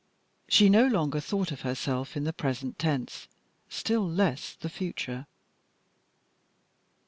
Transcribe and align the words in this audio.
She 0.49 0.67
no 0.67 0.87
longer 0.87 1.19
thought 1.19 1.51
of 1.51 1.61
herself 1.61 2.17
in 2.17 2.23
the 2.23 2.33
present 2.33 2.79
tense, 2.79 3.27
still 3.69 4.03
less 4.03 4.55
the 4.55 4.67
future. 4.67 5.27